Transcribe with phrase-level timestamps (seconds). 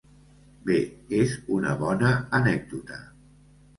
[0.69, 0.77] Bé,
[1.19, 2.99] és una bona anècdota.